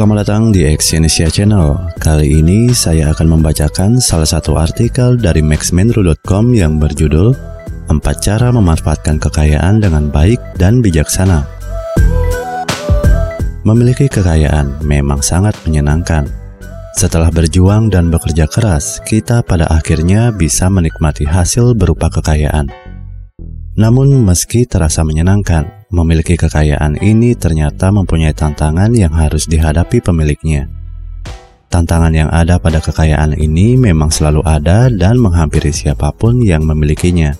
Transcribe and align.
Selamat 0.00 0.24
datang 0.24 0.48
di 0.48 0.64
Exyonesia 0.64 1.28
Channel. 1.28 1.76
Kali 2.00 2.40
ini 2.40 2.72
saya 2.72 3.12
akan 3.12 3.36
membacakan 3.36 4.00
salah 4.00 4.24
satu 4.24 4.56
artikel 4.56 5.20
dari 5.20 5.44
maxmenru.com 5.44 6.56
yang 6.56 6.80
berjudul 6.80 7.36
4 7.84 8.00
cara 8.24 8.48
memanfaatkan 8.48 9.20
kekayaan 9.20 9.84
dengan 9.84 10.08
baik 10.08 10.40
dan 10.56 10.80
bijaksana. 10.80 11.44
Memiliki 13.68 14.08
kekayaan 14.08 14.80
memang 14.88 15.20
sangat 15.20 15.52
menyenangkan. 15.68 16.24
Setelah 16.96 17.28
berjuang 17.28 17.92
dan 17.92 18.08
bekerja 18.08 18.48
keras, 18.48 19.04
kita 19.04 19.44
pada 19.44 19.68
akhirnya 19.68 20.32
bisa 20.32 20.72
menikmati 20.72 21.28
hasil 21.28 21.76
berupa 21.76 22.08
kekayaan. 22.08 22.72
Namun 23.76 24.24
meski 24.24 24.64
terasa 24.64 25.04
menyenangkan, 25.04 25.79
memiliki 25.90 26.38
kekayaan 26.38 27.02
ini 27.02 27.34
ternyata 27.34 27.90
mempunyai 27.90 28.30
tantangan 28.30 28.94
yang 28.94 29.10
harus 29.10 29.50
dihadapi 29.50 29.98
pemiliknya. 29.98 30.70
Tantangan 31.70 32.10
yang 32.10 32.30
ada 32.30 32.58
pada 32.58 32.82
kekayaan 32.82 33.38
ini 33.38 33.78
memang 33.78 34.10
selalu 34.10 34.42
ada 34.42 34.90
dan 34.90 35.18
menghampiri 35.22 35.70
siapa 35.70 36.10
pun 36.10 36.42
yang 36.42 36.66
memilikinya. 36.66 37.34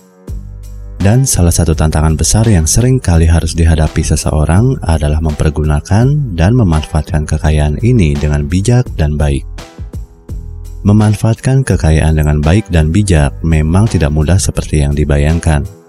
Dan 1.01 1.25
salah 1.25 1.51
satu 1.51 1.73
tantangan 1.73 2.13
besar 2.13 2.45
yang 2.45 2.69
sering 2.69 3.01
kali 3.01 3.25
harus 3.25 3.57
dihadapi 3.57 4.05
seseorang 4.05 4.77
adalah 4.85 5.17
mempergunakan 5.17 6.37
dan 6.37 6.51
memanfaatkan 6.53 7.25
kekayaan 7.25 7.81
ini 7.81 8.13
dengan 8.13 8.45
bijak 8.45 8.85
dan 8.95 9.17
baik. 9.17 9.43
Memanfaatkan 10.85 11.65
kekayaan 11.65 12.15
dengan 12.15 12.37
baik 12.39 12.69
dan 12.69 12.93
bijak 12.93 13.33
memang 13.41 13.89
tidak 13.89 14.13
mudah 14.13 14.37
seperti 14.37 14.85
yang 14.85 14.93
dibayangkan 14.93 15.80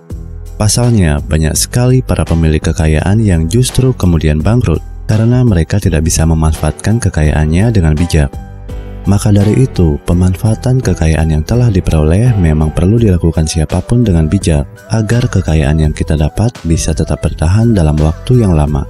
Pasalnya, 0.61 1.19
banyak 1.19 1.56
sekali 1.56 2.05
para 2.05 2.23
pemilik 2.23 2.61
kekayaan 2.61 3.19
yang 3.24 3.48
justru 3.48 3.91
kemudian 3.97 4.38
bangkrut 4.38 4.80
karena 5.11 5.42
mereka 5.42 5.83
tidak 5.83 6.06
bisa 6.06 6.22
memanfaatkan 6.25 7.03
kekayaannya 7.03 7.69
dengan 7.75 7.92
bijak. 7.98 8.31
Maka 9.03 9.34
dari 9.34 9.67
itu, 9.67 9.98
pemanfaatan 10.06 10.78
kekayaan 10.78 11.34
yang 11.34 11.42
telah 11.42 11.75
diperoleh 11.75 12.39
memang 12.39 12.70
perlu 12.70 13.03
dilakukan 13.03 13.50
siapa 13.50 13.83
pun 13.83 14.06
dengan 14.06 14.30
bijak 14.30 14.62
agar 14.95 15.27
kekayaan 15.27 15.83
yang 15.83 15.91
kita 15.91 16.14
dapat 16.14 16.55
bisa 16.62 16.95
tetap 16.95 17.19
bertahan 17.19 17.75
dalam 17.75 17.98
waktu 17.98 18.47
yang 18.47 18.55
lama. 18.55 18.86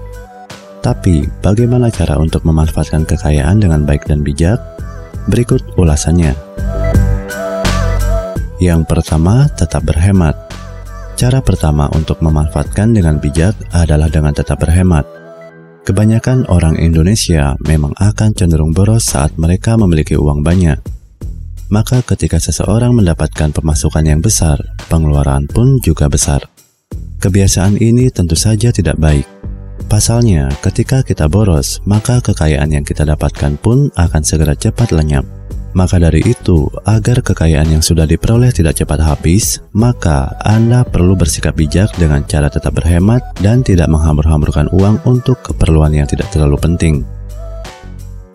Tapi, 0.85 1.25
bagaimana 1.41 1.89
cara 1.89 2.21
untuk 2.21 2.45
memanfaatkan 2.45 3.09
kekayaan 3.09 3.65
dengan 3.65 3.89
baik 3.89 4.05
dan 4.05 4.21
bijak? 4.21 4.61
Berikut 5.33 5.65
ulasannya. 5.81 6.37
Yang 8.61 8.85
pertama, 8.85 9.49
tetap 9.49 9.81
berhemat. 9.89 10.52
Cara 11.17 11.39
pertama 11.45 11.87
untuk 11.93 12.19
memanfaatkan 12.25 12.91
dengan 12.97 13.21
bijak 13.23 13.55
adalah 13.71 14.11
dengan 14.11 14.35
tetap 14.35 14.59
berhemat. 14.59 15.05
Kebanyakan 15.83 16.47
orang 16.47 16.79
Indonesia 16.79 17.59
memang 17.67 17.91
akan 17.99 18.31
cenderung 18.39 18.71
boros 18.71 19.03
saat 19.03 19.35
mereka 19.35 19.75
memiliki 19.75 20.15
uang 20.15 20.47
banyak. 20.47 20.79
Maka 21.73 22.05
ketika 22.05 22.37
seseorang 22.37 22.93
mendapatkan 22.93 23.51
pemasukan 23.51 24.05
yang 24.05 24.21
besar, 24.21 24.61
pengeluaran 24.93 25.49
pun 25.49 25.81
juga 25.81 26.07
besar. 26.07 26.45
Kebiasaan 27.19 27.81
ini 27.81 28.13
tentu 28.13 28.37
saja 28.37 28.69
tidak 28.71 29.01
baik. 29.01 29.25
Pasalnya, 29.89 30.53
ketika 30.63 31.03
kita 31.03 31.27
boros, 31.27 31.83
maka 31.89 32.23
kekayaan 32.23 32.77
yang 32.77 32.85
kita 32.87 33.03
dapatkan 33.09 33.59
pun 33.59 33.91
akan 33.99 34.23
segera 34.23 34.53
cepat 34.55 34.93
lenyap. 34.95 35.27
Maka 35.73 35.97
dari 35.97 36.21
itu, 36.21 36.69
agar 36.85 37.25
kekayaan 37.25 37.73
yang 37.73 37.81
sudah 37.81 38.05
diperoleh 38.05 38.53
tidak 38.53 38.77
cepat 38.77 39.01
habis, 39.01 39.65
maka 39.73 40.37
Anda 40.45 40.85
perlu 40.85 41.17
bersikap 41.17 41.57
bijak 41.57 41.97
dengan 41.97 42.29
cara 42.29 42.53
tetap 42.53 42.77
berhemat 42.77 43.25
dan 43.41 43.65
tidak 43.65 43.89
menghambur-hamburkan 43.89 44.69
uang 44.69 45.01
untuk 45.09 45.41
keperluan 45.41 45.97
yang 45.97 46.05
tidak 46.05 46.29
terlalu 46.29 46.61
penting. 46.61 46.95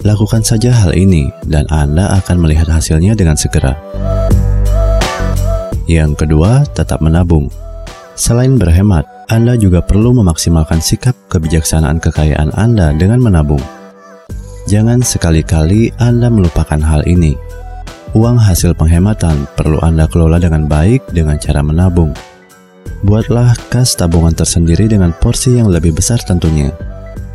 Lakukan 0.02 0.42
saja 0.42 0.74
hal 0.74 0.98
ini, 0.98 1.30
dan 1.46 1.70
Anda 1.70 2.10
akan 2.18 2.42
melihat 2.42 2.74
hasilnya 2.74 3.14
dengan 3.14 3.38
segera. 3.38 3.78
Yang 5.86 6.26
kedua, 6.26 6.66
tetap 6.74 7.06
menabung. 7.06 7.54
Selain 8.18 8.58
berhemat, 8.58 9.06
Anda 9.30 9.54
juga 9.62 9.86
perlu 9.86 10.10
memaksimalkan 10.10 10.82
sikap 10.82 11.14
kebijaksanaan 11.30 12.02
kekayaan 12.02 12.50
Anda 12.58 12.98
dengan 12.98 13.22
menabung. 13.22 13.62
Jangan 14.68 15.00
sekali-kali 15.00 15.96
Anda 15.96 16.28
melupakan 16.28 16.76
hal 16.84 17.08
ini. 17.08 17.40
Uang 18.12 18.36
hasil 18.36 18.76
penghematan 18.76 19.48
perlu 19.56 19.80
Anda 19.80 20.12
kelola 20.12 20.44
dengan 20.44 20.68
baik 20.68 21.08
dengan 21.16 21.40
cara 21.40 21.64
menabung. 21.64 22.12
Buatlah 23.00 23.56
kas 23.72 23.96
tabungan 23.96 24.36
tersendiri 24.36 24.92
dengan 24.92 25.16
porsi 25.16 25.56
yang 25.56 25.72
lebih 25.72 25.96
besar 25.96 26.20
tentunya. 26.20 26.76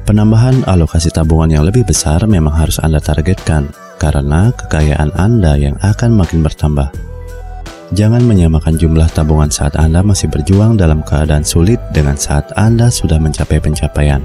Penambahan 0.04 0.68
alokasi 0.68 1.08
tabungan 1.08 1.48
yang 1.56 1.64
lebih 1.64 1.88
besar 1.88 2.20
memang 2.28 2.52
harus 2.52 2.76
Anda 2.84 3.00
targetkan 3.00 3.72
karena 3.96 4.52
kekayaan 4.52 5.16
Anda 5.16 5.56
yang 5.56 5.80
akan 5.80 6.12
makin 6.12 6.44
bertambah. 6.44 6.92
Jangan 7.96 8.28
menyamakan 8.28 8.76
jumlah 8.76 9.08
tabungan 9.16 9.48
saat 9.48 9.80
Anda 9.80 10.04
masih 10.04 10.28
berjuang 10.28 10.76
dalam 10.76 11.00
keadaan 11.00 11.48
sulit 11.48 11.80
dengan 11.96 12.20
saat 12.20 12.52
Anda 12.60 12.92
sudah 12.92 13.16
mencapai 13.16 13.56
pencapaian. 13.56 14.20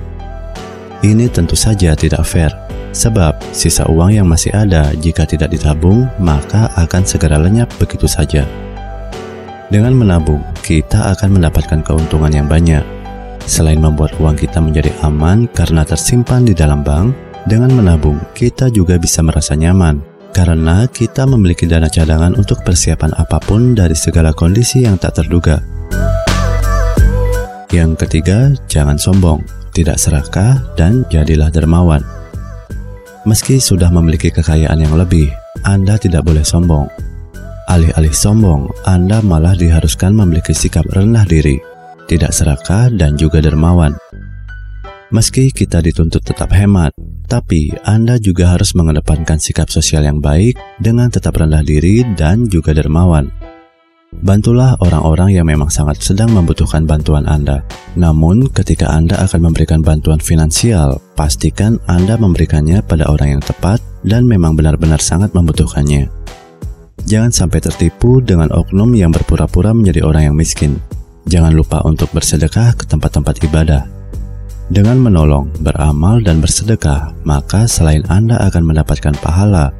Ini 1.07 1.31
tentu 1.31 1.55
saja 1.55 1.95
tidak 1.95 2.27
fair 2.27 2.66
Sebab 2.95 3.39
sisa 3.51 3.87
uang 3.87 4.15
yang 4.15 4.27
masih 4.27 4.51
ada 4.55 4.91
jika 4.97 5.27
tidak 5.27 5.53
ditabung 5.53 6.07
maka 6.19 6.71
akan 6.75 7.03
segera 7.03 7.39
lenyap 7.39 7.69
begitu 7.79 8.05
saja. 8.05 8.47
Dengan 9.67 9.99
menabung, 9.99 10.39
kita 10.63 11.11
akan 11.11 11.39
mendapatkan 11.39 11.83
keuntungan 11.83 12.31
yang 12.31 12.47
banyak. 12.47 12.83
Selain 13.43 13.79
membuat 13.79 14.15
uang 14.19 14.39
kita 14.39 14.63
menjadi 14.63 14.95
aman 15.03 15.47
karena 15.51 15.83
tersimpan 15.83 16.47
di 16.47 16.55
dalam 16.55 16.83
bank, 16.83 17.11
dengan 17.47 17.71
menabung 17.75 18.19
kita 18.35 18.67
juga 18.71 18.99
bisa 18.99 19.23
merasa 19.23 19.55
nyaman 19.55 20.17
karena 20.37 20.85
kita 20.85 21.25
memiliki 21.25 21.65
dana 21.65 21.89
cadangan 21.89 22.37
untuk 22.37 22.61
persiapan 22.61 23.09
apa 23.17 23.41
pun 23.41 23.73
dari 23.73 23.97
segala 23.97 24.35
kondisi 24.37 24.85
yang 24.85 25.01
tak 25.01 25.17
terduga. 25.17 25.57
Yang 27.73 28.07
ketiga, 28.07 28.53
jangan 28.69 28.95
sombong, 28.95 29.43
tidak 29.75 29.99
serakah, 29.99 30.61
dan 30.79 31.03
jadilah 31.11 31.51
dermawan. 31.51 32.16
Meski 33.27 33.59
sudah 33.59 33.91
memiliki 33.91 34.31
kekayaan 34.31 34.87
yang 34.87 34.95
lebih, 34.95 35.27
Anda 35.67 35.99
tidak 35.99 36.23
boleh 36.23 36.47
sombong. 36.47 36.87
Alih-alih 37.67 38.15
sombong, 38.15 38.71
Anda 38.87 39.19
malah 39.19 39.51
diharuskan 39.51 40.15
memiliki 40.15 40.55
sikap 40.55 40.87
rendah 40.95 41.27
diri, 41.27 41.59
tidak 42.07 42.31
serakah, 42.31 42.87
dan 42.87 43.19
juga 43.19 43.43
dermawan. 43.43 43.91
Meski 45.11 45.51
kita 45.51 45.83
dituntut 45.83 46.23
tetap 46.23 46.55
hemat, 46.55 46.95
tapi 47.27 47.67
Anda 47.83 48.15
juga 48.15 48.55
harus 48.55 48.71
mengedepankan 48.71 49.43
sikap 49.43 49.67
sosial 49.67 50.07
yang 50.07 50.23
baik 50.23 50.55
dengan 50.79 51.11
tetap 51.11 51.35
rendah 51.35 51.67
diri 51.67 52.07
dan 52.15 52.47
juga 52.47 52.71
dermawan. 52.71 53.27
Bantulah 54.07 54.79
orang-orang 54.79 55.35
yang 55.35 55.43
memang 55.43 55.67
sangat 55.67 55.99
sedang 55.99 56.31
membutuhkan 56.31 56.87
bantuan 56.87 57.27
Anda. 57.27 57.59
Namun, 57.99 58.47
ketika 58.55 58.87
Anda 58.87 59.19
akan 59.27 59.51
memberikan 59.51 59.83
bantuan 59.83 60.23
finansial, 60.23 61.03
pastikan 61.19 61.75
Anda 61.91 62.15
memberikannya 62.15 62.79
pada 62.87 63.11
orang 63.11 63.37
yang 63.37 63.43
tepat 63.43 63.83
dan 64.07 64.23
memang 64.23 64.55
benar-benar 64.55 65.03
sangat 65.03 65.35
membutuhkannya. 65.35 66.07
Jangan 67.03 67.35
sampai 67.35 67.59
tertipu 67.59 68.23
dengan 68.23 68.47
oknum 68.55 68.95
yang 68.95 69.11
berpura-pura 69.11 69.75
menjadi 69.75 70.07
orang 70.07 70.31
yang 70.31 70.35
miskin. 70.39 70.79
Jangan 71.27 71.51
lupa 71.51 71.83
untuk 71.83 72.07
bersedekah 72.15 72.79
ke 72.79 72.87
tempat-tempat 72.87 73.43
ibadah. 73.43 73.83
Dengan 74.71 75.03
menolong, 75.03 75.51
beramal, 75.59 76.23
dan 76.23 76.39
bersedekah, 76.39 77.11
maka 77.27 77.67
selain 77.67 78.07
Anda 78.07 78.39
akan 78.47 78.63
mendapatkan 78.71 79.15
pahala, 79.19 79.75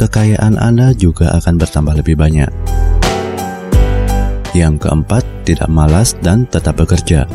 kekayaan 0.00 0.56
Anda 0.56 0.96
juga 0.96 1.36
akan 1.36 1.56
bertambah 1.60 2.00
lebih 2.00 2.16
banyak. 2.16 2.67
Yang 4.58 4.90
keempat, 4.90 5.22
tidak 5.46 5.70
malas 5.70 6.18
dan 6.18 6.42
tetap 6.50 6.82
bekerja. 6.82 7.30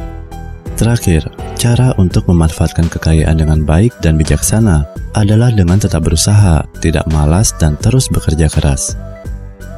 Terakhir, 0.76 1.24
cara 1.56 1.96
untuk 1.96 2.28
memanfaatkan 2.28 2.92
kekayaan 2.92 3.40
dengan 3.40 3.64
baik 3.64 3.96
dan 4.04 4.20
bijaksana 4.20 4.84
adalah 5.16 5.48
dengan 5.56 5.80
tetap 5.80 6.04
berusaha, 6.04 6.68
tidak 6.84 7.08
malas, 7.16 7.56
dan 7.56 7.80
terus 7.80 8.12
bekerja 8.12 8.52
keras. 8.52 9.00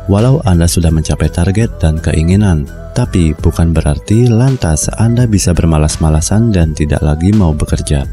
Walau 0.09 0.41
Anda 0.49 0.65
sudah 0.65 0.89
mencapai 0.89 1.29
target 1.29 1.77
dan 1.77 2.01
keinginan, 2.01 2.65
tapi 2.97 3.37
bukan 3.37 3.77
berarti 3.77 4.25
lantas 4.25 4.89
Anda 4.97 5.29
bisa 5.29 5.53
bermalas-malasan 5.53 6.49
dan 6.49 6.73
tidak 6.73 7.05
lagi 7.05 7.29
mau 7.29 7.53
bekerja. 7.53 8.09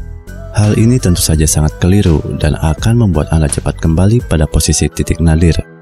Hal 0.53 0.77
ini 0.77 1.01
tentu 1.01 1.25
saja 1.25 1.49
sangat 1.49 1.73
keliru 1.81 2.21
dan 2.37 2.53
akan 2.53 3.09
membuat 3.09 3.33
Anda 3.33 3.49
cepat 3.49 3.81
kembali 3.81 4.29
pada 4.29 4.45
posisi 4.45 4.85
titik 4.85 5.17
nadir 5.17 5.72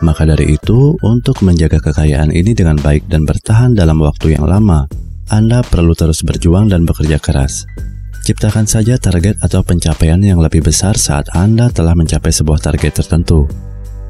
maka 0.00 0.24
dari 0.24 0.56
itu, 0.56 0.96
untuk 1.04 1.44
menjaga 1.44 1.80
kekayaan 1.80 2.32
ini 2.32 2.56
dengan 2.56 2.80
baik 2.80 3.08
dan 3.08 3.28
bertahan 3.28 3.76
dalam 3.76 4.00
waktu 4.00 4.36
yang 4.36 4.48
lama, 4.48 4.88
Anda 5.28 5.60
perlu 5.60 5.92
terus 5.92 6.24
berjuang 6.24 6.72
dan 6.72 6.88
bekerja 6.88 7.20
keras. 7.20 7.68
Ciptakan 8.20 8.68
saja 8.68 9.00
target 9.00 9.40
atau 9.40 9.64
pencapaian 9.64 10.20
yang 10.20 10.40
lebih 10.40 10.60
besar 10.60 10.96
saat 10.96 11.28
Anda 11.32 11.72
telah 11.72 11.96
mencapai 11.96 12.32
sebuah 12.32 12.60
target 12.60 13.00
tertentu. 13.00 13.48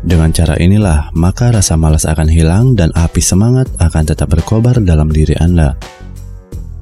Dengan 0.00 0.32
cara 0.32 0.56
inilah, 0.56 1.12
maka 1.12 1.52
rasa 1.52 1.76
malas 1.76 2.08
akan 2.08 2.26
hilang 2.26 2.72
dan 2.74 2.88
api 2.96 3.20
semangat 3.20 3.68
akan 3.78 4.04
tetap 4.08 4.32
berkobar 4.32 4.80
dalam 4.82 5.12
diri 5.12 5.36
Anda. 5.38 5.76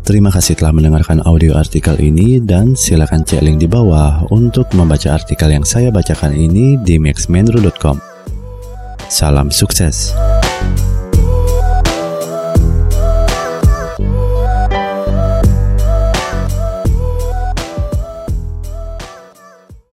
Terima 0.08 0.32
kasih 0.32 0.56
telah 0.56 0.72
mendengarkan 0.72 1.20
audio 1.28 1.52
artikel 1.52 1.93
ini 2.00 2.40
dan 2.40 2.72
silakan 2.72 3.28
cek 3.28 3.44
link 3.44 3.60
di 3.60 3.69
bawah 3.69 4.25
untuk 4.32 4.72
membaca 4.72 5.12
artikel 5.12 5.52
yang 5.52 5.69
saya 5.69 5.93
bacakan 5.93 6.32
ini 6.32 6.81
di 6.81 6.96
maxmenru.com. 6.96 8.07
Salam 9.08 9.50
sukses. 9.50 10.12